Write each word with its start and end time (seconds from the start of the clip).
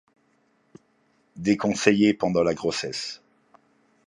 Déconseillée 1.35 2.15
pendant 2.15 2.41
la 2.41 2.55
grossesse. 2.55 3.21